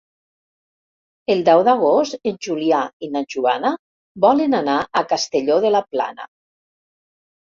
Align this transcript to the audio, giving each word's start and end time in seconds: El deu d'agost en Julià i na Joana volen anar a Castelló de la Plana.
El 1.33 1.43
deu 1.49 1.59
d'agost 1.67 2.17
en 2.31 2.39
Julià 2.47 2.79
i 3.07 3.11
na 3.17 3.21
Joana 3.33 3.71
volen 4.25 4.57
anar 4.61 4.77
a 5.01 5.03
Castelló 5.11 5.59
de 5.67 5.73
la 5.75 5.83
Plana. 5.93 6.27